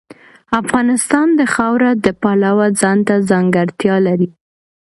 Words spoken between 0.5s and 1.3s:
افغانستان